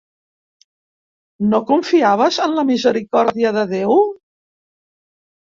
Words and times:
No 1.51 1.59
confiaves 1.67 2.41
en 2.47 2.57
la 2.61 2.65
misericòrdia 2.71 3.53
de 3.59 3.67
Déu? 3.75 3.95